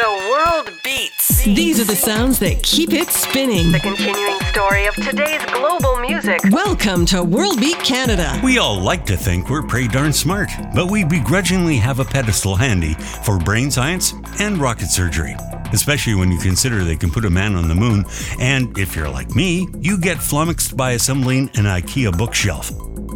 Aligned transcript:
The 0.00 0.30
world 0.30 0.72
beats. 0.82 1.44
These 1.44 1.78
are 1.78 1.84
the 1.84 1.94
sounds 1.94 2.38
that 2.38 2.62
keep 2.62 2.94
it 2.94 3.08
spinning. 3.08 3.70
The 3.70 3.80
continuing 3.80 4.40
story 4.44 4.86
of 4.86 4.94
today's 4.94 5.44
global 5.52 5.98
music. 5.98 6.40
Welcome 6.50 7.04
to 7.06 7.22
World 7.22 7.60
Beat 7.60 7.76
Canada. 7.80 8.40
We 8.42 8.56
all 8.56 8.80
like 8.80 9.04
to 9.06 9.16
think 9.18 9.50
we're 9.50 9.62
pretty 9.62 9.88
darn 9.88 10.14
smart, 10.14 10.48
but 10.74 10.90
we 10.90 11.04
begrudgingly 11.04 11.76
have 11.76 11.98
a 11.98 12.06
pedestal 12.06 12.56
handy 12.56 12.94
for 12.94 13.38
brain 13.38 13.70
science 13.70 14.14
and 14.38 14.56
rocket 14.56 14.88
surgery. 14.88 15.36
Especially 15.72 16.14
when 16.14 16.30
you 16.30 16.38
consider 16.38 16.84
they 16.84 16.96
can 16.96 17.10
put 17.10 17.24
a 17.24 17.30
man 17.30 17.54
on 17.54 17.68
the 17.68 17.74
moon, 17.74 18.04
and 18.38 18.76
if 18.78 18.96
you're 18.96 19.08
like 19.08 19.34
me, 19.34 19.68
you 19.80 19.98
get 19.98 20.18
flummoxed 20.18 20.76
by 20.76 20.92
assembling 20.92 21.48
an 21.54 21.64
IKEA 21.64 22.16
bookshelf. 22.16 22.70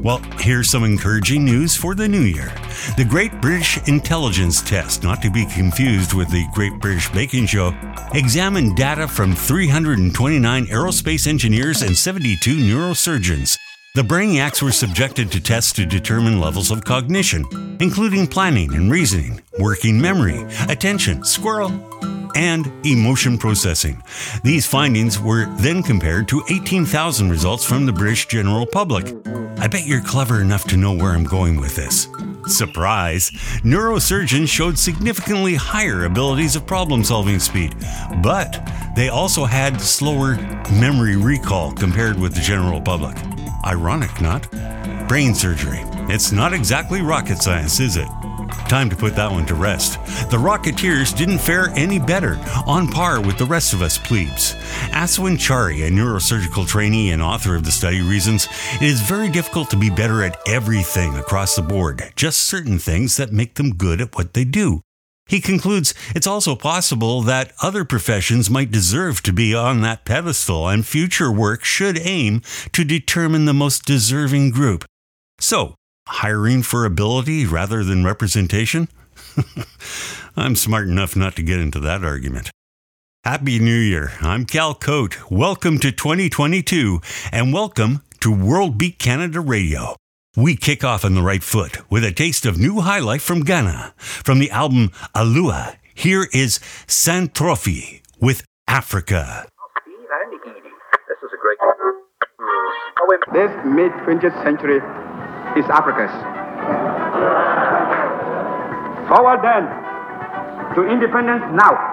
Well, 0.04 0.18
here's 0.39 0.68
some 0.68 0.85
encouraging 0.85 1.46
news 1.46 1.75
for 1.75 1.95
the 1.95 2.07
new 2.07 2.21
year. 2.21 2.53
The 2.98 3.07
Great 3.09 3.40
British 3.40 3.79
Intelligence 3.89 4.61
Test, 4.61 5.03
not 5.03 5.22
to 5.22 5.30
be 5.30 5.46
confused 5.46 6.12
with 6.12 6.31
the 6.31 6.45
Great 6.53 6.79
British 6.79 7.09
Baking 7.11 7.46
Show, 7.46 7.72
examined 8.12 8.76
data 8.76 9.09
from 9.09 9.34
329 9.34 10.67
aerospace 10.67 11.26
engineers 11.26 11.81
and 11.81 11.96
72 11.96 12.54
neurosurgeons. 12.54 13.57
The 13.95 14.03
Brainiacs 14.03 14.61
were 14.61 14.73
subjected 14.73 15.31
to 15.32 15.40
tests 15.40 15.73
to 15.75 15.86
determine 15.86 16.40
levels 16.40 16.71
of 16.71 16.84
cognition, 16.84 17.46
including 17.81 18.26
planning 18.26 18.75
and 18.75 18.90
reasoning, 18.90 19.40
working 19.59 19.98
memory, 20.00 20.45
attention, 20.68 21.25
squirrel, 21.25 21.71
and 22.35 22.71
emotion 22.87 23.39
processing. 23.39 24.03
These 24.43 24.67
findings 24.67 25.21
were 25.21 25.47
then 25.57 25.83
compared 25.83 26.29
to 26.29 26.43
18,000 26.51 27.31
results 27.31 27.65
from 27.65 27.87
the 27.87 27.93
British 27.93 28.27
general 28.27 28.67
public. 28.67 29.15
I 29.59 29.69
bet 29.69 29.87
you're 29.87 30.01
clever 30.01 30.41
enough 30.41 30.65
to 30.65 30.77
know 30.77 30.93
where 30.93 31.13
I'm 31.13 31.25
going 31.25 31.61
with 31.61 31.77
this. 31.77 32.09
Surprise! 32.47 33.31
Neurosurgeons 33.62 34.48
showed 34.48 34.79
significantly 34.79 35.55
higher 35.55 36.05
abilities 36.05 36.57
of 36.57 36.67
problem 36.67 37.03
solving 37.03 37.39
speed, 37.39 37.75
but 38.23 38.61
they 38.97 39.09
also 39.09 39.45
had 39.45 39.81
slower 39.81 40.37
memory 40.73 41.17
recall 41.17 41.73
compared 41.73 42.19
with 42.19 42.35
the 42.35 42.41
general 42.41 42.81
public. 42.81 43.17
Ironic, 43.65 44.21
not? 44.21 44.51
Brain 45.09 45.35
surgery. 45.35 45.81
It's 46.09 46.33
not 46.33 46.53
exactly 46.53 47.01
rocket 47.01 47.39
science, 47.39 47.81
is 47.81 47.97
it? 47.97 48.09
Time 48.69 48.89
to 48.91 48.97
put 48.97 49.15
that 49.17 49.31
one 49.31 49.47
to 49.47 49.55
rest. 49.55 49.95
The 50.31 50.37
Rocketeers 50.37 51.17
didn't 51.17 51.39
fare 51.39 51.69
any 51.77 51.99
better, 51.99 52.39
on 52.67 52.89
par 52.89 53.21
with 53.21 53.39
the 53.39 53.45
rest 53.45 53.73
of 53.73 53.83
us 53.83 53.99
plebes. 53.99 54.55
Aswin 54.91 55.37
Chari, 55.37 55.87
a 55.87 55.91
neurosurgical 55.91 56.67
trainee 56.67 57.11
and 57.11 57.23
author 57.23 57.55
of 57.55 57.65
the 57.65 57.71
study, 57.71 58.03
reasons 58.03 58.49
it 58.75 58.83
is 58.83 59.01
very 59.01 59.29
difficult 59.29 59.71
to 59.71 59.77
be 59.77 59.91
better 59.91 60.23
at 60.23 60.41
everything 60.49 61.15
across 61.15 61.57
the 61.57 61.63
board, 61.63 62.03
just 62.17 62.43
certain 62.43 62.79
things 62.79 63.17
that 63.17 63.33
make 63.33 63.55
them 63.55 63.75
good 63.75 64.01
at 64.01 64.17
what 64.17 64.35
they 64.35 64.45
do. 64.45 64.81
He 65.27 65.41
concludes 65.41 65.95
it's 66.15 66.27
also 66.27 66.55
possible 66.55 67.23
that 67.23 67.53
other 67.63 67.85
professions 67.85 68.51
might 68.51 68.71
deserve 68.71 69.23
to 69.23 69.33
be 69.33 69.55
on 69.55 69.81
that 69.81 70.05
pedestal, 70.05 70.69
and 70.69 70.87
future 70.87 71.33
work 71.33 71.65
should 71.65 71.99
aim 71.99 72.43
to 72.73 72.85
determine 72.85 73.47
the 73.47 73.55
most 73.55 73.85
deserving 73.85 74.51
group. 74.51 74.85
So, 75.41 75.77
hiring 76.09 76.63
for 76.63 76.85
ability 76.85 77.47
rather 77.47 77.83
than 77.83 78.05
representation? 78.05 78.89
I'm 80.37 80.57
smart 80.57 80.89
enough 80.89 81.17
not 81.17 81.37
to 81.37 81.43
get 81.43 81.61
into 81.61 81.81
that 81.81 82.05
argument. 82.05 82.51
Happy 83.25 83.59
New 83.59 83.79
Year. 83.79 84.13
I'm 84.21 84.45
Cal 84.45 84.75
Koat. 84.75 85.31
Welcome 85.31 85.79
to 85.79 85.91
2022 85.91 87.01
and 87.33 87.53
welcome 87.53 88.03
to 88.21 88.31
World 88.31 88.77
Beat 88.77 88.99
Canada 88.99 89.41
Radio. 89.41 89.97
We 90.37 90.57
kick 90.57 90.85
off 90.85 91.05
on 91.05 91.15
the 91.15 91.23
right 91.23 91.43
foot 91.43 91.91
with 91.91 92.05
a 92.05 92.13
taste 92.13 92.45
of 92.45 92.59
new 92.59 92.77
highlife 92.77 93.23
from 93.23 93.41
Ghana. 93.41 93.95
From 93.97 94.41
the 94.41 94.51
album 94.51 94.91
Alewa, 95.15 95.77
here 95.95 96.27
is 96.33 96.59
Santrofi 96.87 98.03
with 98.21 98.45
Africa. 98.69 99.49
This 103.33 103.51
mid 103.64 103.91
20th 103.93 104.45
century 104.45 104.81
is 105.57 105.65
Africa's. 105.70 106.11
Forward 109.09 109.41
then 109.42 109.65
to 110.75 110.91
independence 110.91 111.45
now. 111.53 111.92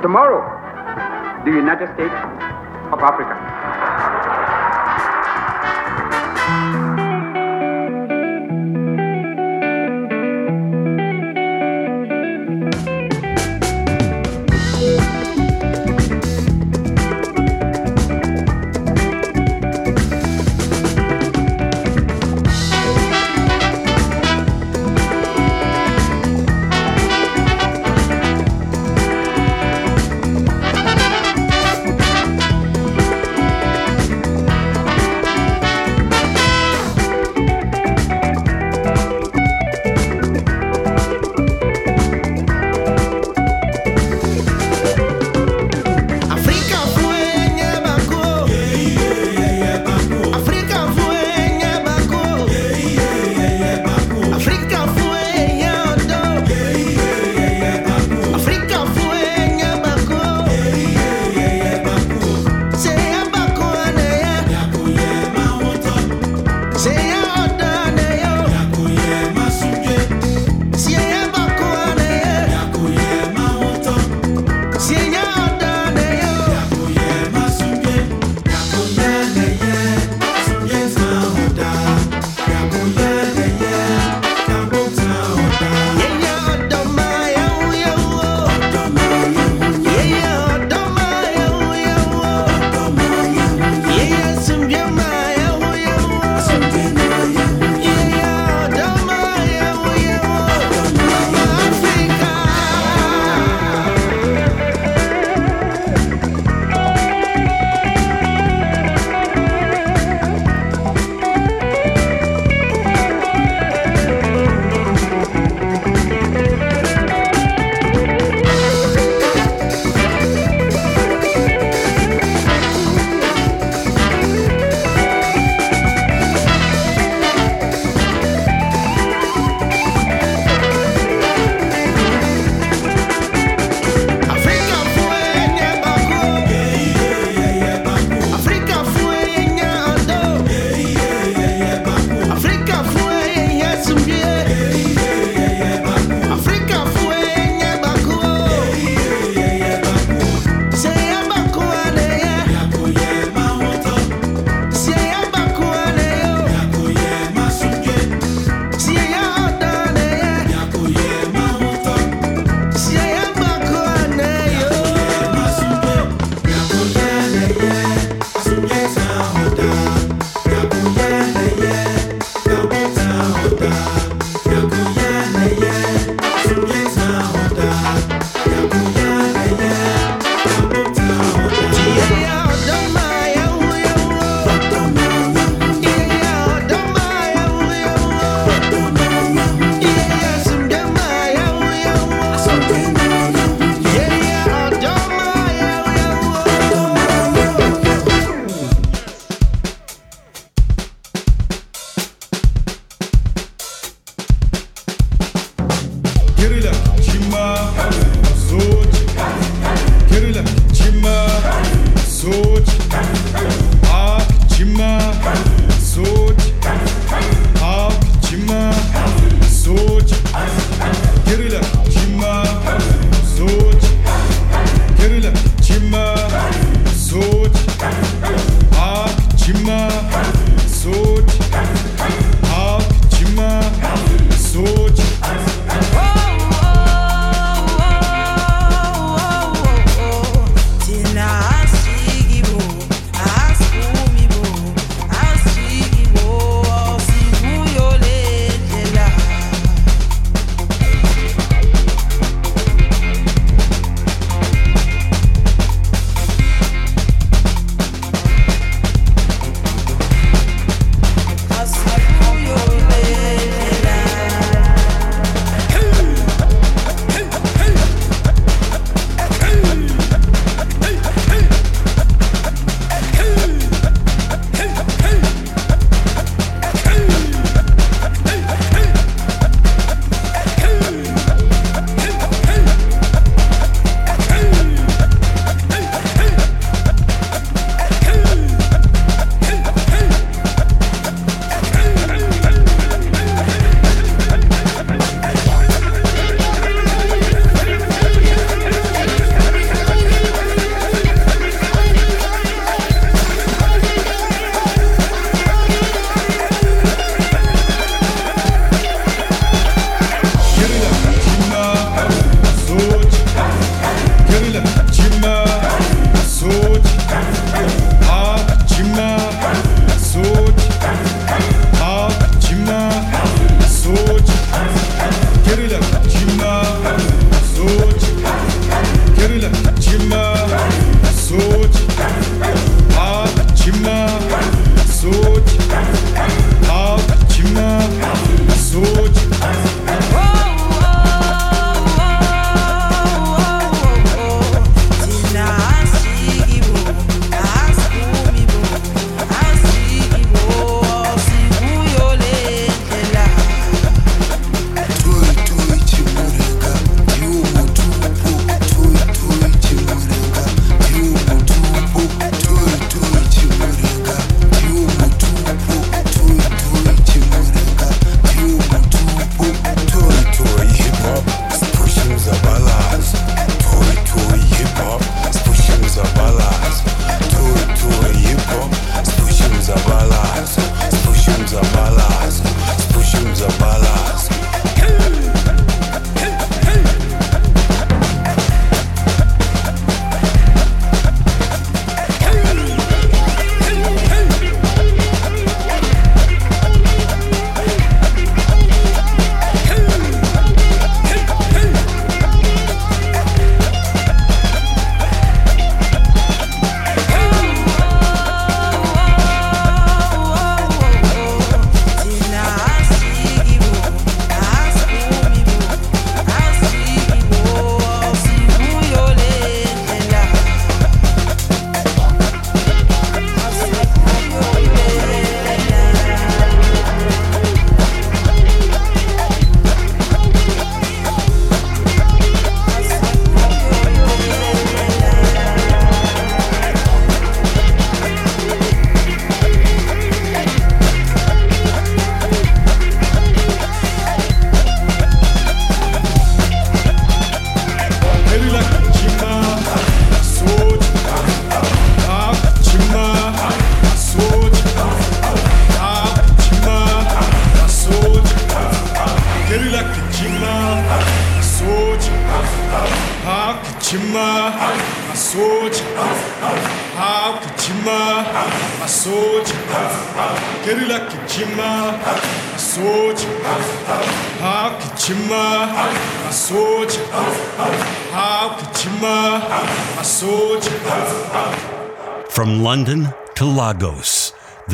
Tomorrow, 0.00 0.40
the 1.44 1.50
United 1.50 1.92
States 1.94 2.14
of 2.92 3.00
Africa. 3.00 3.89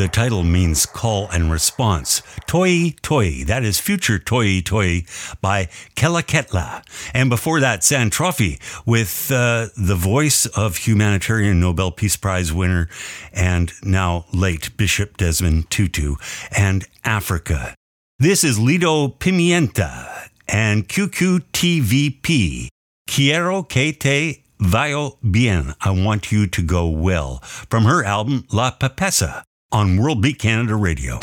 The 0.06 0.12
title 0.12 0.44
means 0.44 0.86
call 0.86 1.28
and 1.30 1.50
response. 1.50 2.20
Toyi 2.46 2.94
Toyi, 3.00 3.44
that 3.46 3.64
is 3.64 3.80
future 3.80 4.20
Toyi 4.20 4.62
Toyi 4.62 5.04
by 5.40 5.64
Keleketla. 5.96 6.84
And 7.12 7.28
before 7.28 7.58
that, 7.58 7.80
Santrofi 7.80 8.60
with 8.86 9.32
uh, 9.32 9.66
the 9.76 9.96
voice 9.96 10.46
of 10.46 10.76
humanitarian 10.76 11.58
Nobel 11.58 11.90
Peace 11.90 12.14
Prize 12.14 12.52
winner 12.52 12.88
and 13.32 13.72
now 13.82 14.26
late 14.32 14.76
Bishop 14.76 15.16
Desmond 15.16 15.70
Tutu 15.70 16.14
and 16.56 16.86
Africa. 17.04 17.74
This 18.20 18.44
is 18.44 18.60
Lido 18.60 19.08
Pimienta 19.08 20.28
and 20.46 20.88
QQTVB. 20.88 22.68
Quiero 23.08 23.64
que 23.64 23.92
te 23.92 24.44
vaya 24.60 25.10
bien. 25.28 25.74
I 25.80 25.90
want 25.90 26.30
you 26.30 26.46
to 26.46 26.62
go 26.62 26.86
well. 26.86 27.38
From 27.68 27.86
her 27.86 28.04
album 28.04 28.44
La 28.52 28.70
Papessa 28.70 29.42
on 29.76 29.98
World 29.98 30.22
Beat 30.22 30.38
Canada 30.38 30.74
Radio. 30.74 31.20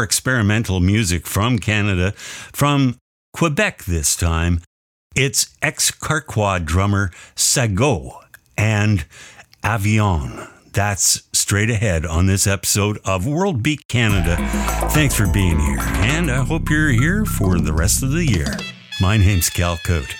More 0.00 0.04
experimental 0.06 0.80
music 0.80 1.26
from 1.26 1.58
Canada, 1.58 2.12
from 2.12 2.96
Quebec 3.34 3.84
this 3.84 4.16
time. 4.16 4.62
It's 5.14 5.54
ex 5.60 5.90
Karkwa 5.90 6.64
drummer 6.64 7.10
Sagot 7.36 8.14
and 8.56 9.04
Avion. 9.62 10.48
That's 10.72 11.24
straight 11.34 11.68
ahead 11.68 12.06
on 12.06 12.24
this 12.24 12.46
episode 12.46 12.98
of 13.04 13.26
World 13.26 13.62
Beat 13.62 13.88
Canada. 13.88 14.38
Thanks 14.92 15.14
for 15.14 15.30
being 15.30 15.58
here, 15.58 15.80
and 15.80 16.30
I 16.30 16.44
hope 16.44 16.70
you're 16.70 16.88
here 16.88 17.26
for 17.26 17.58
the 17.58 17.74
rest 17.74 18.02
of 18.02 18.12
the 18.12 18.24
year. 18.24 18.56
My 19.02 19.18
name's 19.18 19.50
Cal 19.50 19.76
Koat. 19.76 20.14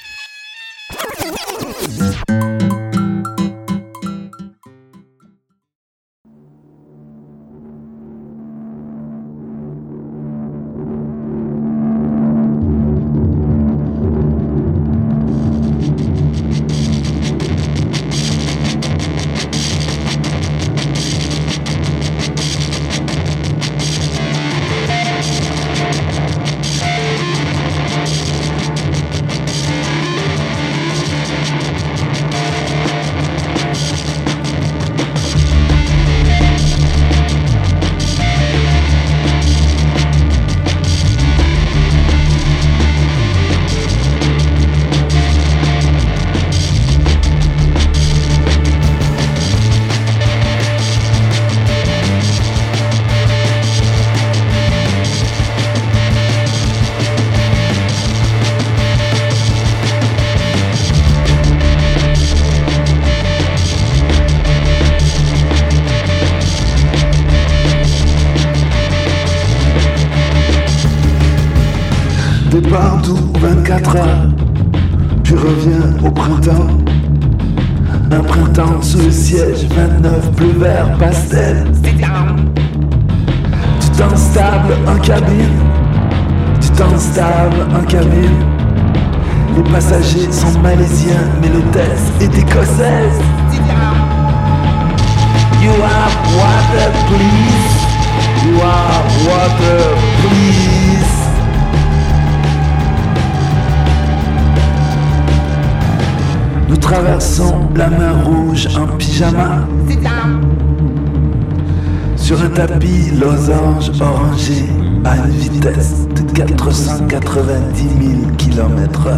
8 112.90 113.20
losanges 113.20 113.92
orangés 114.00 114.68
à 115.04 115.16
une 115.16 115.30
vitesse 115.30 116.08
de 116.08 116.22
490 116.32 117.82
000 117.82 118.32
km. 118.36 119.08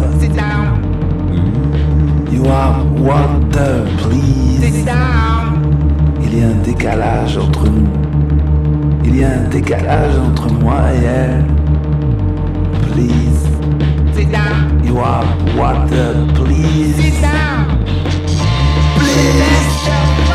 You 2.31 2.45
are 2.45 2.85
water, 2.99 3.85
please. 3.97 4.85
Il 6.21 6.39
y 6.39 6.43
a 6.43 6.47
un 6.47 6.61
décalage 6.63 7.37
entre 7.37 7.65
nous. 7.67 7.87
Il 9.03 9.17
y 9.17 9.23
a 9.23 9.29
un 9.29 9.49
décalage 9.49 10.17
entre 10.17 10.51
moi 10.51 10.81
et 10.93 11.05
elle. 11.05 11.45
Please. 12.91 13.49
You 14.83 14.99
are 14.99 15.25
water, 15.57 16.13
please. 16.35 16.95
Please. 18.97 20.32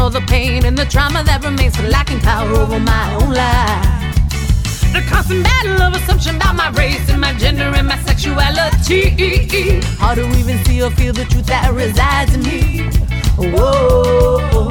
all 0.00 0.08
the 0.08 0.20
pain 0.22 0.64
and 0.64 0.76
the 0.78 0.86
trauma 0.86 1.22
that 1.24 1.44
remains 1.44 1.76
for 1.76 1.86
lacking 1.88 2.20
power 2.20 2.48
over 2.48 2.80
my 2.80 3.14
own 3.16 3.30
life. 3.34 3.84
The 4.94 5.02
constant 5.08 5.44
battle 5.44 5.82
of 5.82 5.94
assumption 5.94 6.36
about 6.36 6.56
my 6.56 6.70
race 6.70 7.06
and 7.10 7.20
my 7.20 7.34
gender 7.34 7.64
and 7.64 7.86
my 7.86 7.98
sexuality. 8.08 9.10
How 9.98 10.14
do 10.14 10.26
we 10.26 10.36
even 10.38 10.64
see 10.64 10.82
or 10.82 10.90
feel 10.90 11.12
the 11.12 11.26
truth 11.26 11.46
that 11.46 11.70
resides 11.74 12.34
in 12.34 12.42
me? 12.42 12.88
Whoa. 13.36 14.70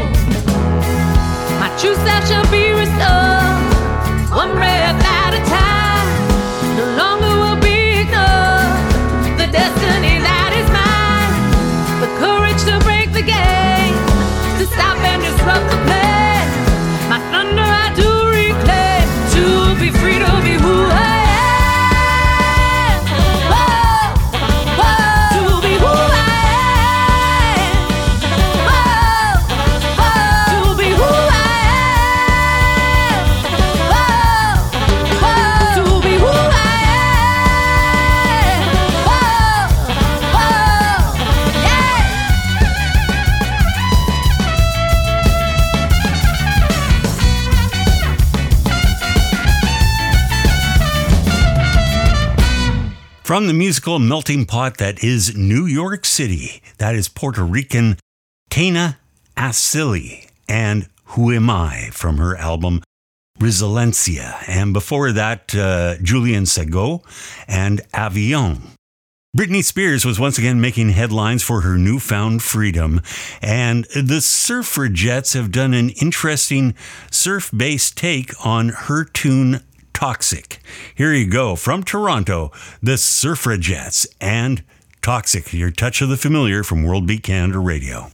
My 1.61 1.69
true 1.79 1.95
self 2.05 2.27
shall 2.27 2.47
be 2.49 2.71
restored. 2.71 4.31
One 4.35 4.51
breath. 4.57 5.18
And 15.49 15.78
From 53.29 53.45
the 53.45 53.53
musical 53.53 53.99
melting 53.99 54.47
pot 54.47 54.79
that 54.79 55.03
is 55.03 55.37
New 55.37 55.67
York 55.67 56.03
City, 56.03 56.63
that 56.79 56.95
is 56.95 57.07
Puerto 57.07 57.43
Rican 57.43 57.99
Taina 58.49 58.97
Asili 59.37 60.31
and 60.47 60.87
Who 61.03 61.31
Am 61.31 61.47
I 61.47 61.91
from 61.93 62.17
her 62.17 62.35
album 62.35 62.81
Resiliencia. 63.39 64.43
And 64.47 64.73
before 64.73 65.11
that, 65.11 65.53
uh, 65.53 65.97
Julien 66.01 66.45
Sagot 66.45 67.03
and 67.47 67.81
Avion. 67.93 68.61
Britney 69.37 69.63
Spears 69.63 70.05
was 70.05 70.19
once 70.19 70.39
again 70.39 70.59
making 70.59 70.89
headlines 70.89 71.43
for 71.43 71.61
her 71.61 71.77
newfound 71.77 72.41
freedom, 72.41 72.99
and 73.43 73.83
the 73.93 74.21
Surfrajettes 74.21 75.35
have 75.35 75.51
done 75.51 75.75
an 75.75 75.91
interesting 76.01 76.73
surf 77.11 77.51
based 77.55 77.95
take 77.95 78.33
on 78.43 78.69
her 78.69 79.05
tune 79.05 79.61
Toxic. 79.99 80.61
Here 80.95 81.13
you 81.13 81.29
go 81.29 81.57
from 81.57 81.83
Toronto, 81.83 82.53
the 82.81 82.93
Surfrajettes 82.93 84.07
and 84.21 84.63
Toxic, 85.01 85.51
your 85.51 85.71
touch 85.71 86.01
of 86.01 86.07
the 86.07 86.15
familiar 86.15 86.63
from 86.63 86.83
World 86.83 87.05
Beat 87.05 87.23
Canada 87.23 87.59
Radio. 87.59 88.09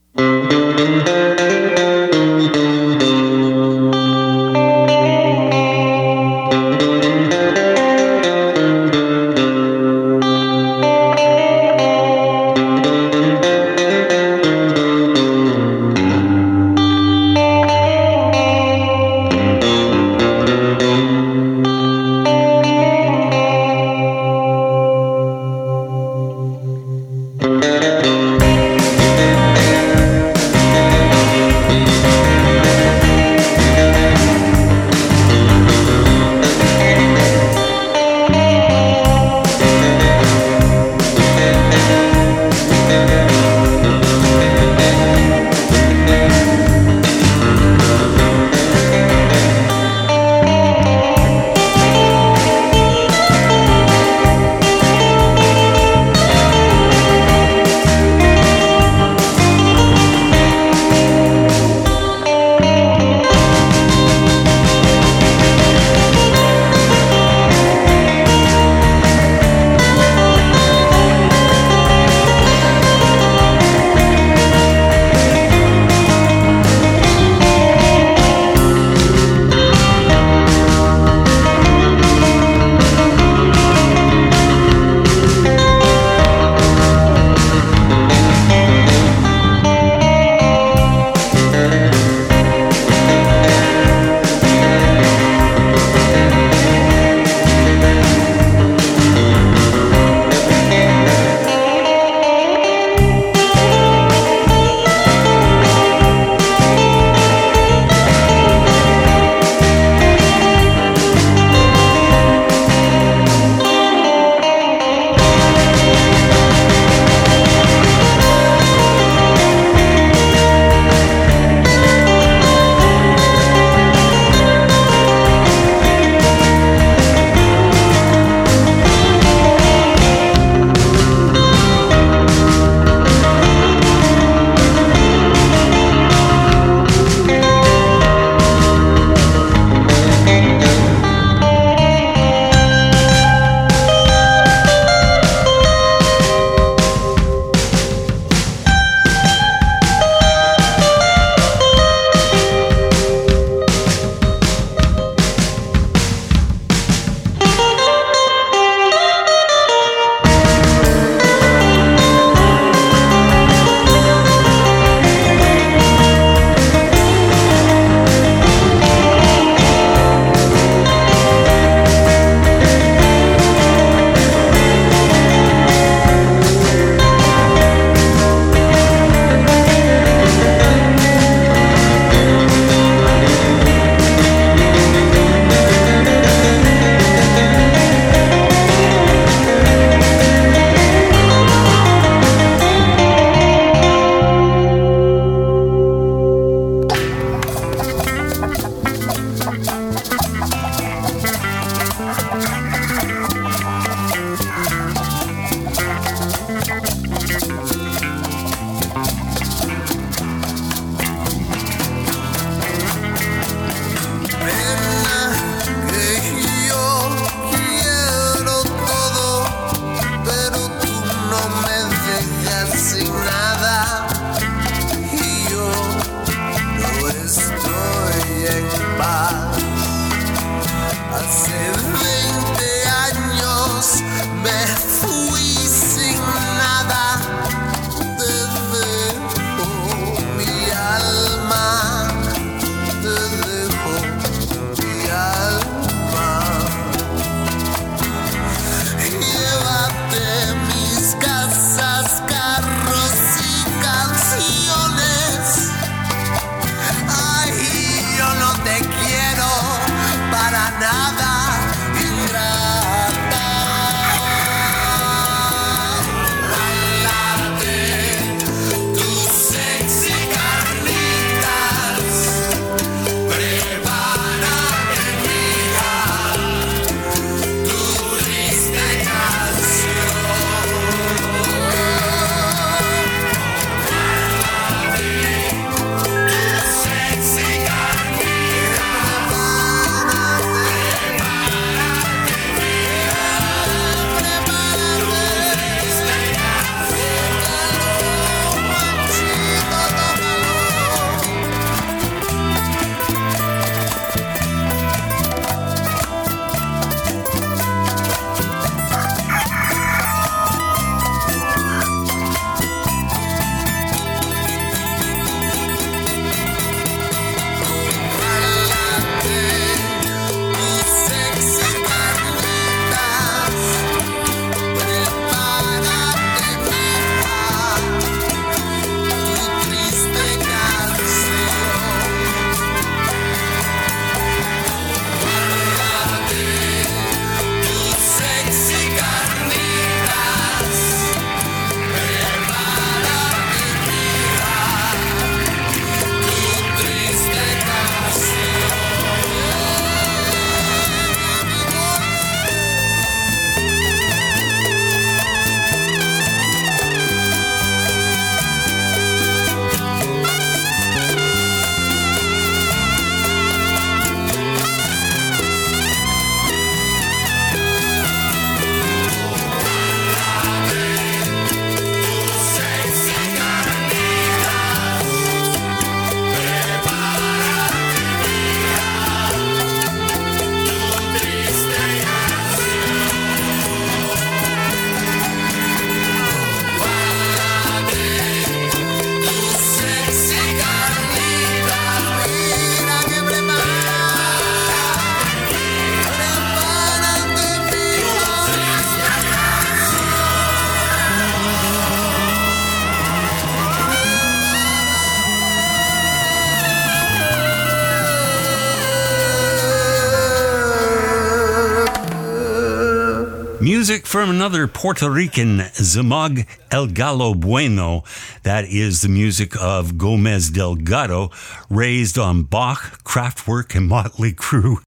From 414.15 414.29
another 414.29 414.65
Puerto 414.65 415.09
Rican, 415.09 415.57
Zemog 415.75 416.47
El 416.71 416.87
Gallo 416.87 417.33
Bueno. 417.33 418.05
That 418.43 418.63
is 418.63 419.01
the 419.01 419.09
music 419.09 419.61
of 419.61 419.97
Gomez 419.97 420.49
Delgado, 420.49 421.31
raised 421.69 422.17
on 422.17 422.43
Bach, 422.43 423.03
Kraftwerk, 423.03 423.75
and 423.75 423.89
Motley 423.89 424.31
Crue. 424.31 424.77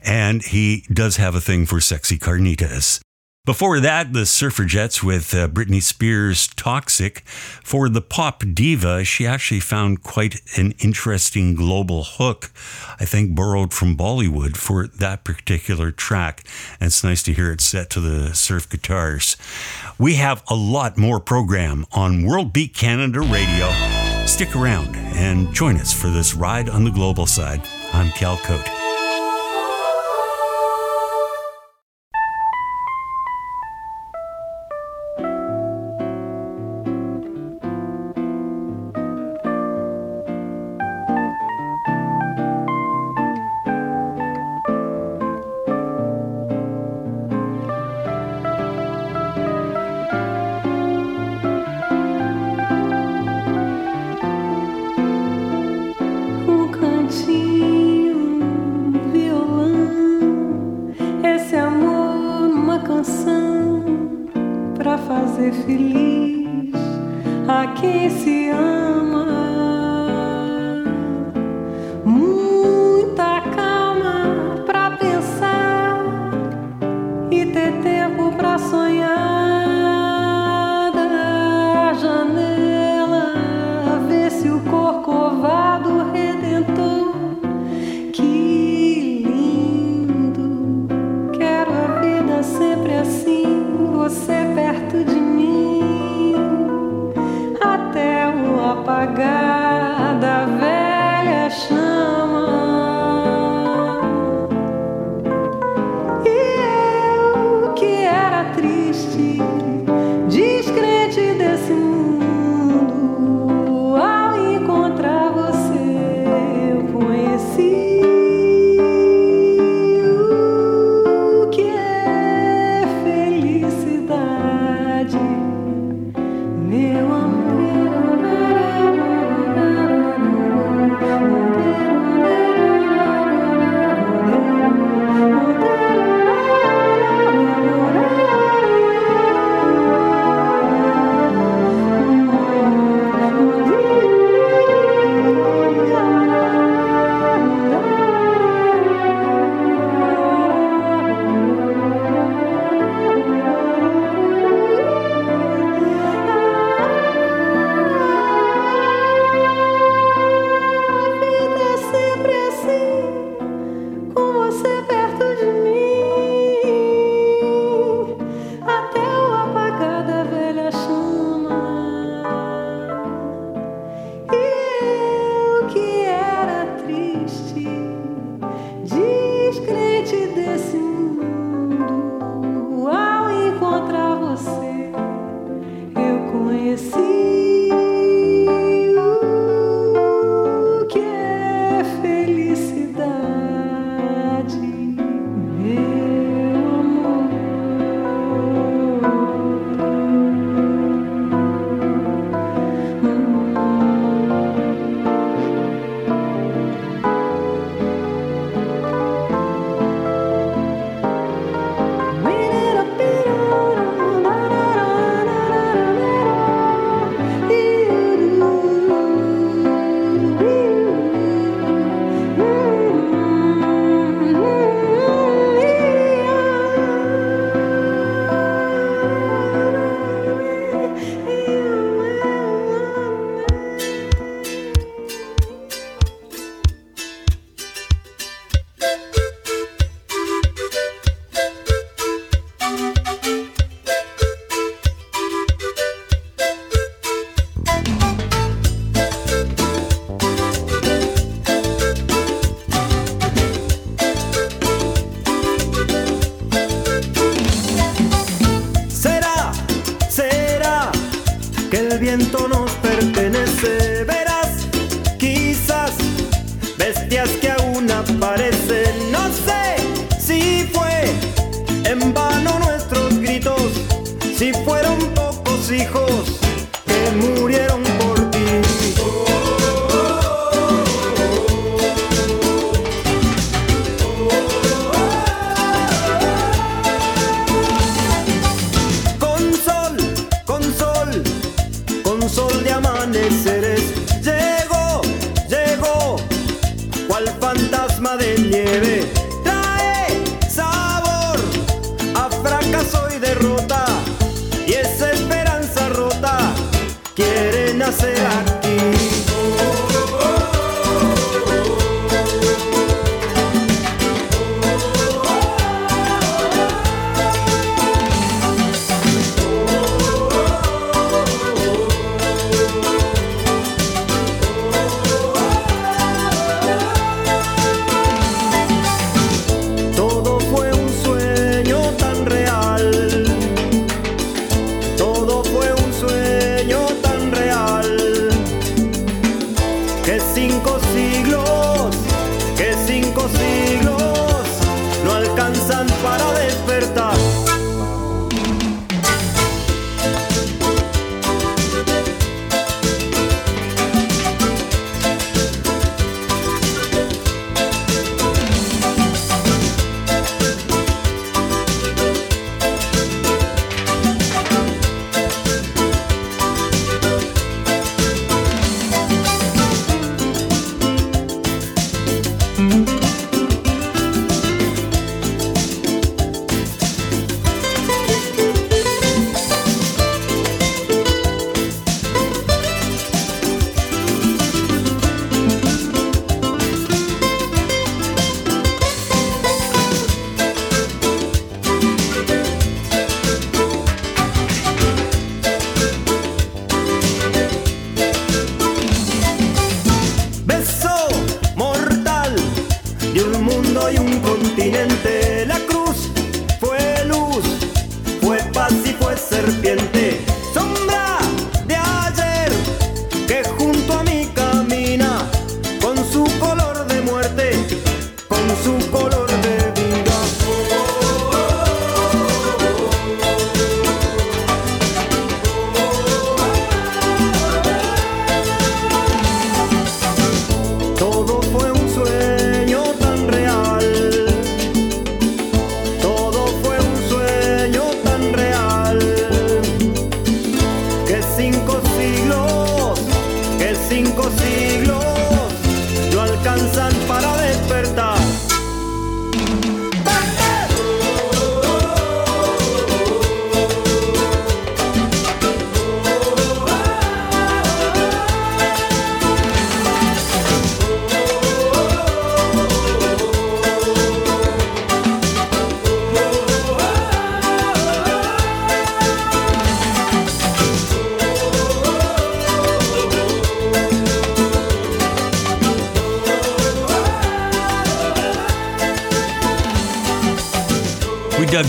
And 0.00 0.42
he 0.42 0.84
does 0.92 1.14
have 1.14 1.36
a 1.36 1.40
thing 1.40 1.64
for 1.64 1.78
sexy 1.80 2.18
carnitas. 2.18 3.00
Before 3.44 3.80
that, 3.80 4.12
the 4.12 4.20
Surfrajettes 4.20 5.02
with 5.02 5.34
uh, 5.34 5.48
Britney 5.48 5.82
Spears' 5.82 6.46
Toxic. 6.46 7.26
For 7.26 7.88
the 7.88 8.00
pop 8.00 8.44
diva, 8.54 9.02
she 9.02 9.26
actually 9.26 9.58
found 9.58 10.04
quite 10.04 10.40
an 10.56 10.74
interesting 10.78 11.56
global 11.56 12.04
hook, 12.04 12.52
I 13.00 13.04
think 13.04 13.34
borrowed 13.34 13.72
from 13.72 13.96
Bollywood 13.96 14.56
for 14.56 14.86
that 14.86 15.24
particular 15.24 15.90
track. 15.90 16.44
And 16.78 16.86
it's 16.86 17.02
nice 17.02 17.24
to 17.24 17.32
hear 17.32 17.50
it 17.50 17.60
set 17.60 17.90
to 17.90 18.00
the 18.00 18.32
surf 18.32 18.70
guitars. 18.70 19.36
We 19.98 20.14
have 20.14 20.44
a 20.46 20.54
lot 20.54 20.96
more 20.96 21.18
program 21.18 21.84
on 21.90 22.24
World 22.24 22.52
Beat 22.52 22.74
Canada 22.74 23.22
Radio. 23.22 23.72
Stick 24.24 24.54
around 24.54 24.94
and 24.94 25.52
join 25.52 25.78
us 25.78 25.92
for 25.92 26.10
this 26.10 26.32
ride 26.32 26.68
on 26.68 26.84
the 26.84 26.92
global 26.92 27.26
side. 27.26 27.62
I'm 27.92 28.12
Cal 28.12 28.36
Koat. 28.36 28.81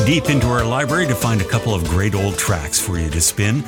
Deep 0.05 0.29
into 0.29 0.47
our 0.47 0.65
library 0.65 1.07
to 1.07 1.15
find 1.15 1.39
a 1.39 1.45
couple 1.45 1.73
of 1.73 1.85
great 1.85 2.13
old 2.13 2.37
tracks 2.37 2.77
for 2.77 2.99
you 2.99 3.09
to 3.09 3.21
spin. 3.21 3.63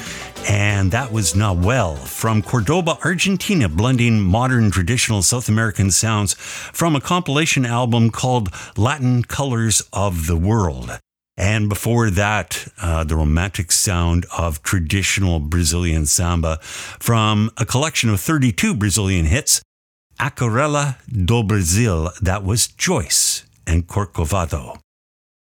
And 0.49 0.91
that 0.91 1.09
was 1.09 1.33
Nahual 1.33 1.97
from 1.97 2.41
Cordoba, 2.41 2.97
Argentina, 3.05 3.69
blending 3.69 4.19
modern 4.19 4.69
traditional 4.69 5.21
South 5.21 5.47
American 5.47 5.91
sounds 5.91 6.33
from 6.33 6.93
a 6.93 6.99
compilation 6.99 7.65
album 7.65 8.09
called 8.09 8.49
Latin 8.75 9.23
Colors 9.23 9.81
of 9.93 10.27
the 10.27 10.35
World. 10.35 10.99
And 11.37 11.69
before 11.69 12.09
that, 12.09 12.67
uh, 12.81 13.05
the 13.05 13.15
romantic 13.15 13.71
sound 13.71 14.25
of 14.37 14.61
traditional 14.61 15.39
Brazilian 15.39 16.05
samba 16.05 16.59
from 16.61 17.49
a 17.55 17.65
collection 17.65 18.09
of 18.09 18.19
32 18.19 18.75
Brazilian 18.75 19.25
hits, 19.25 19.61
Aquarela 20.19 20.97
do 21.07 21.43
Brasil. 21.43 22.11
That 22.21 22.43
was 22.43 22.67
Joyce 22.67 23.45
and 23.65 23.87
Corcovado. 23.87 24.79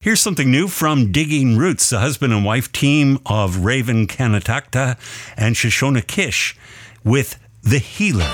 Here's 0.04 0.20
something 0.20 0.50
new 0.50 0.68
from 0.68 1.12
Digging 1.12 1.60
Roots, 1.60 1.92
the 1.92 2.00
husband 2.00 2.34
and 2.34 2.44
wife 2.44 2.72
team 2.72 3.20
of 3.28 3.64
Raven 3.64 4.08
Kanatakta 4.08 4.98
and 5.38 5.54
Shoshona 5.54 6.08
Kish 6.08 6.58
with 7.04 7.38
The 7.62 7.78
Healer, 7.78 8.34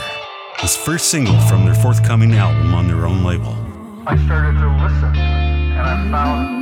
his 0.59 0.77
first 0.77 1.09
single 1.09 1.37
from 1.41 1.65
their 1.65 1.75
forthcoming 1.75 2.35
album 2.35 2.73
on 2.73 2.87
their 2.87 3.05
own 3.05 3.25
label. 3.25 3.53
I 4.07 4.15
started 4.25 4.57
to 4.61 4.69
listen, 4.81 5.13
and 5.17 5.81
I 5.81 6.09
found 6.09 6.57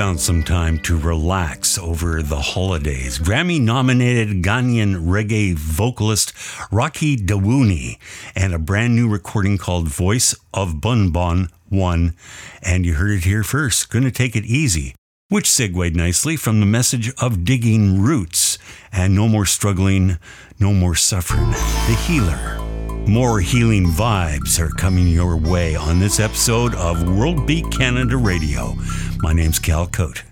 found 0.00 0.18
some 0.18 0.42
time 0.42 0.78
to 0.78 0.96
relax 0.98 1.76
over 1.76 2.22
the 2.22 2.40
holidays. 2.40 3.18
Grammy 3.18 3.60
nominated 3.60 4.42
Ghanaian 4.42 5.06
reggae 5.06 5.54
vocalist 5.54 6.32
Rocky 6.72 7.18
Dawuni 7.18 7.98
and 8.34 8.54
a 8.54 8.58
brand 8.58 8.96
new 8.96 9.10
recording 9.10 9.58
called 9.58 9.88
Voice 9.88 10.34
of 10.54 10.76
Bunbon 10.76 11.50
1. 11.68 12.14
And 12.62 12.86
you 12.86 12.94
heard 12.94 13.10
it 13.10 13.24
here 13.24 13.42
first. 13.42 13.90
Gonna 13.90 14.10
take 14.10 14.34
it 14.34 14.46
easy, 14.46 14.94
which 15.28 15.50
segued 15.50 15.94
nicely 15.94 16.34
from 16.34 16.60
the 16.60 16.66
message 16.66 17.12
of 17.20 17.44
digging 17.44 18.00
roots 18.00 18.56
and 18.90 19.14
no 19.14 19.28
more 19.28 19.44
struggling, 19.44 20.16
no 20.58 20.72
more 20.72 20.94
suffering. 20.94 21.50
The 21.50 22.02
healer. 22.06 22.59
More 23.06 23.40
healing 23.40 23.86
vibes 23.86 24.58
are 24.60 24.70
coming 24.70 25.08
your 25.08 25.36
way 25.36 25.74
on 25.74 25.98
this 25.98 26.20
episode 26.20 26.74
of 26.76 27.02
World 27.16 27.46
Beat 27.46 27.70
Canada 27.70 28.16
Radio. 28.16 28.76
My 29.18 29.32
name's 29.32 29.58
Cal 29.58 29.86
Koat. 29.88 30.22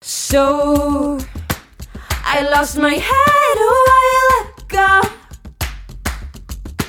So 0.00 1.18
I 2.24 2.48
lost 2.50 2.78
my 2.78 2.94
head 2.94 3.56
a 3.56 3.74
while 3.90 4.54
ago, 4.64 5.00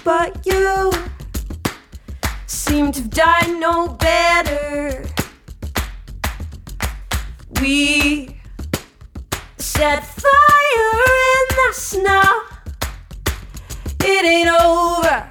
but 0.04 0.46
you 0.46 0.92
seem 2.48 2.92
to 2.94 3.02
have 3.02 3.10
done 3.10 3.60
no 3.60 3.90
better. 3.90 5.06
We 7.62 8.38
set 9.58 10.06
fire 10.06 10.92
in 11.42 11.46
the 11.56 11.74
snow. 11.74 12.55
It 14.08 14.24
ain't 14.24 14.50
over. 14.50 15.28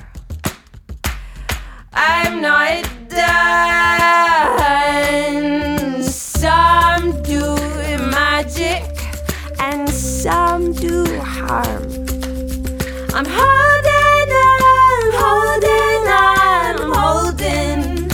I'm 1.93 2.41
not 2.43 2.83
done. 3.09 3.23
Some 6.03 7.23
do 7.23 7.55
magic 8.11 8.83
and 9.61 9.89
some 9.89 10.73
do 10.73 11.05
harm. 11.21 11.85
I'm 13.15 13.27
holding 13.41 14.31
on, 14.43 15.13
holding 15.23 16.09
on, 16.11 16.75
I'm 16.83 16.93
holding 16.99 18.11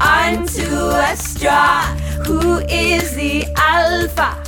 on 0.00 0.46
to 0.46 0.68
a 1.10 1.16
straw. 1.16 1.82
Who 2.24 2.60
is 2.60 3.14
the 3.14 3.46
alpha? 3.58 4.42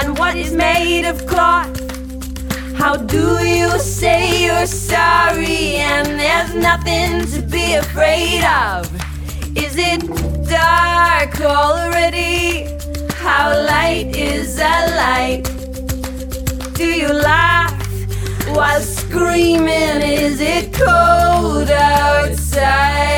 And 0.00 0.18
what 0.18 0.36
is 0.36 0.54
made 0.54 1.04
of 1.06 1.26
cloth? 1.26 1.91
How 2.82 2.96
do 2.96 3.38
you 3.46 3.78
say 3.78 4.44
you're 4.44 4.66
sorry 4.66 5.76
and 5.76 6.18
there's 6.18 6.52
nothing 6.52 7.24
to 7.26 7.40
be 7.40 7.74
afraid 7.74 8.42
of? 8.42 8.90
Is 9.56 9.76
it 9.78 10.00
dark 10.48 11.40
already? 11.40 12.66
How 13.18 13.50
light 13.50 14.16
is 14.16 14.58
a 14.58 14.78
light? 14.98 15.44
Do 16.74 16.86
you 16.86 17.12
laugh 17.12 17.72
while 18.48 18.80
screaming? 18.80 20.02
Is 20.02 20.40
it 20.40 20.72
cold 20.72 21.70
outside? 21.70 23.12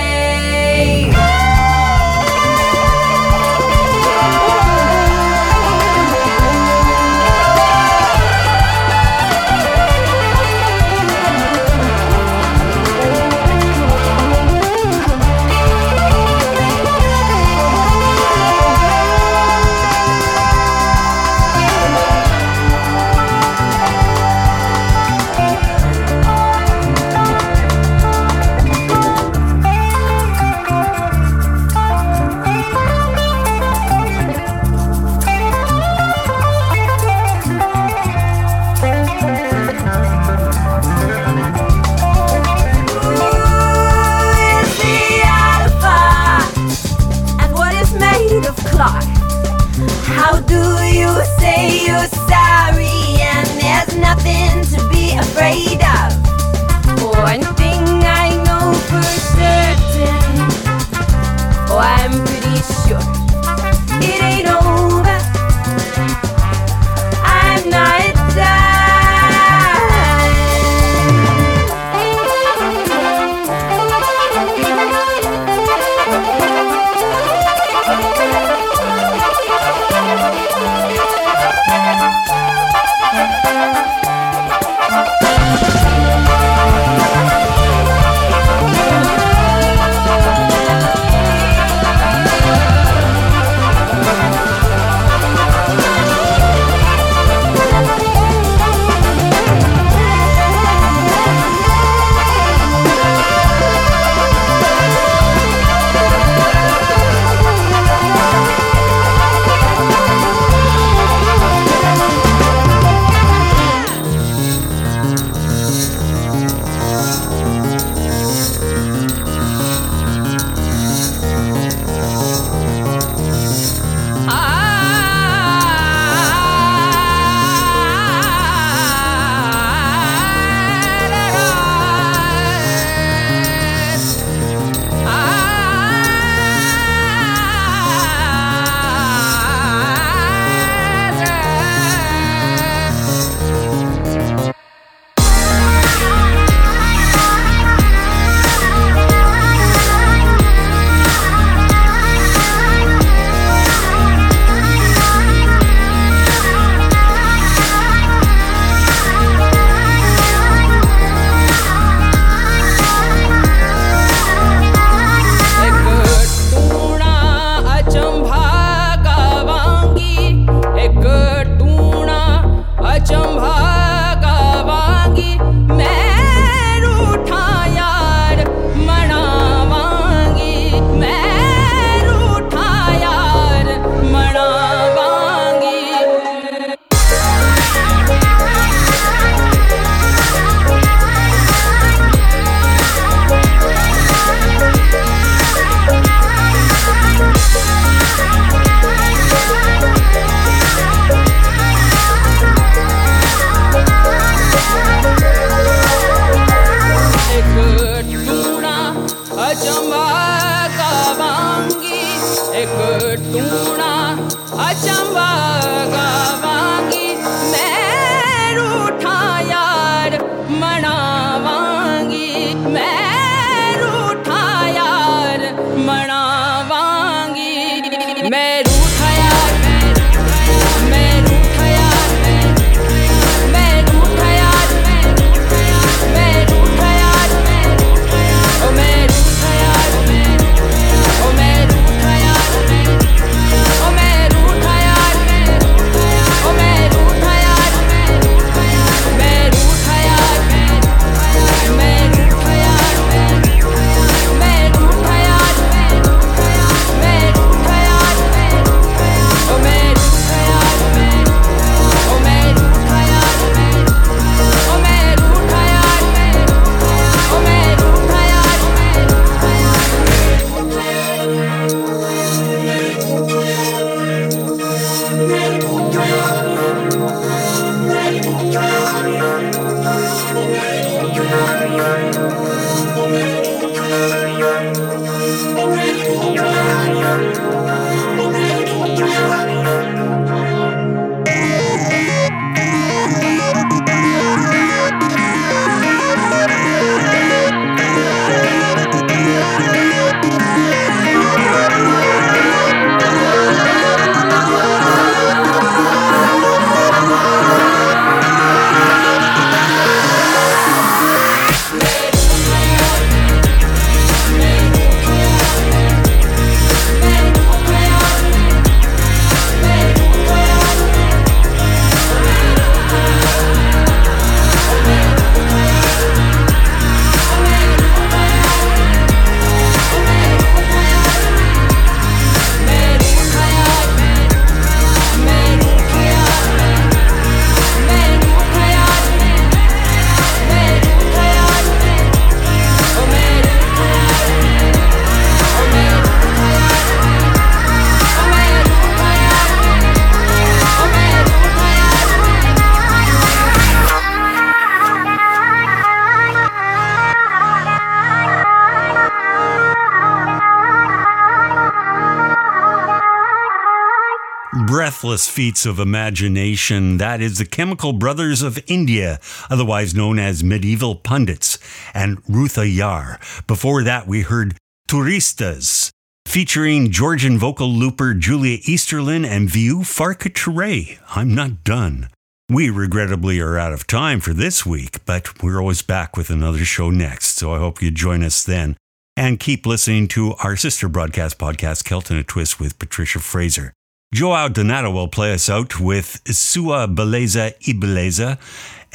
Marvelous 365.14 365.28
feats 365.28 365.64
of 365.64 365.78
imagination. 365.78 366.98
That 366.98 367.20
is 367.20 367.38
the 367.38 367.44
Chemical 367.44 367.92
Brothers 367.92 368.42
of 368.42 368.58
India, 368.66 369.20
otherwise 369.48 369.94
known 369.94 370.18
as 370.18 370.42
MidiVal 370.42 371.02
PunditZ, 371.02 371.56
and 371.94 372.20
Rootha 372.24 372.66
Yaar. 372.66 373.20
Before 373.46 373.84
that, 373.84 374.08
we 374.08 374.22
heard 374.22 374.56
Touristas, 374.88 375.90
featuring 376.26 376.90
Georgian 376.90 377.38
vocal 377.38 377.68
looper 377.68 378.12
Julia 378.12 378.58
Easterlin 378.58 379.24
and 379.24 379.48
Vieux 379.48 379.82
Farka 379.82 380.98
I'm 381.14 381.32
not 381.32 381.62
done. 381.62 382.08
We 382.48 382.68
regrettably 382.68 383.38
are 383.38 383.56
out 383.56 383.72
of 383.72 383.86
time 383.86 384.18
for 384.18 384.34
this 384.34 384.66
week, 384.66 385.04
but 385.06 385.44
we're 385.44 385.60
always 385.60 385.82
back 385.82 386.16
with 386.16 386.28
another 386.28 386.64
show 386.64 386.90
next, 386.90 387.36
so 387.36 387.54
I 387.54 387.60
hope 387.60 387.80
you 387.80 387.92
join 387.92 388.24
us 388.24 388.42
then. 388.42 388.76
And 389.16 389.38
keep 389.38 389.64
listening 389.64 390.08
to 390.08 390.34
our 390.42 390.56
sister 390.56 390.88
broadcast 390.88 391.38
podcast, 391.38 391.84
Kelton 391.84 392.16
a 392.16 392.24
Twist 392.24 392.58
with 392.58 392.80
Patricia 392.80 393.20
Fraser. 393.20 393.72
Joao 394.14 394.46
Donato 394.46 394.92
will 394.92 395.08
play 395.08 395.34
us 395.34 395.50
out 395.50 395.80
with 395.80 396.20
Sua 396.32 396.86
Beleza 396.86 397.52
e 397.62 397.74
Beleza, 397.74 398.38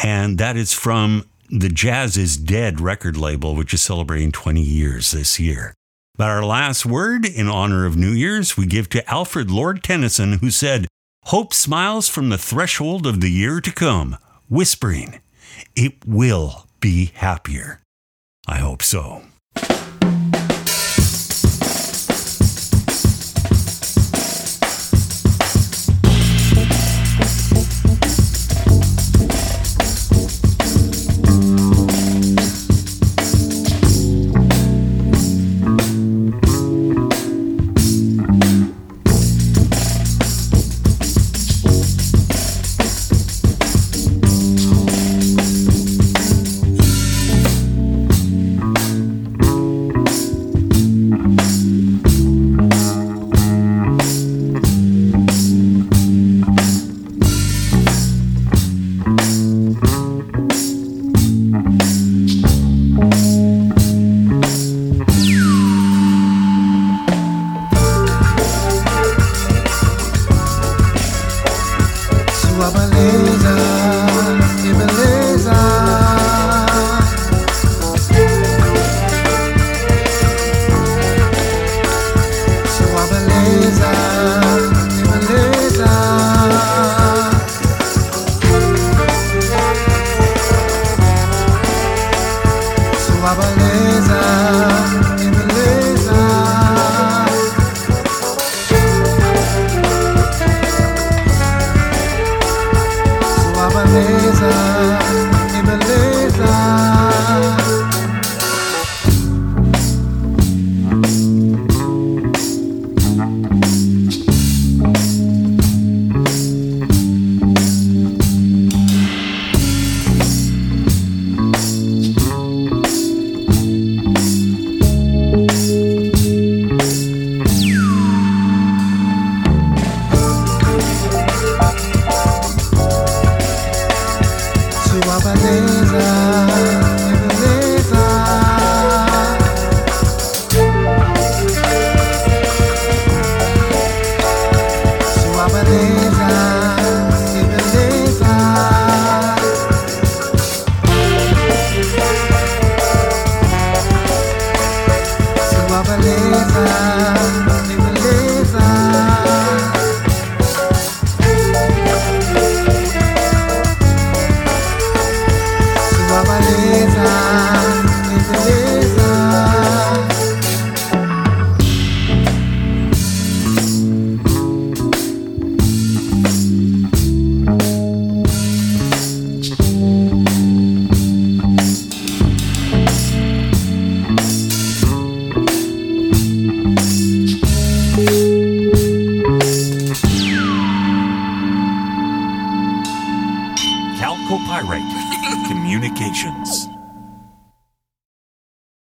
and 0.01 0.37
that 0.37 0.55
is 0.55 0.71
from 0.71 1.25
the 1.49 1.67
Jazz 1.67 2.15
is 2.15 2.37
Dead 2.37 2.79
record 2.79 3.17
label, 3.17 3.53
which 3.53 3.73
is 3.73 3.81
celebrating 3.81 4.31
20 4.31 4.61
years 4.61 5.11
this 5.11 5.37
year. 5.37 5.73
But 6.15 6.29
our 6.29 6.45
last 6.45 6.85
word 6.85 7.25
in 7.25 7.49
honor 7.49 7.85
of 7.85 7.97
New 7.97 8.13
Year's 8.13 8.55
we 8.55 8.65
give 8.65 8.87
to 8.91 9.09
Alfred 9.11 9.51
Lord 9.51 9.83
Tennyson, 9.83 10.37
who 10.37 10.49
said, 10.49 10.87
Hope 11.25 11.53
smiles 11.53 12.07
from 12.07 12.29
the 12.29 12.37
threshold 12.37 13.05
of 13.05 13.19
the 13.19 13.29
year 13.29 13.59
to 13.59 13.73
come, 13.73 14.17
whispering, 14.47 15.19
It 15.75 15.95
will 16.07 16.65
be 16.79 17.11
happier. 17.15 17.81
I 18.47 18.59
hope 18.59 18.81
so. 18.81 19.23